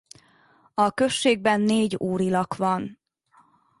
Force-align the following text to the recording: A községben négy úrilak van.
A 0.73 0.91
községben 0.91 1.61
négy 1.61 1.95
úrilak 1.95 2.55
van. 2.55 2.99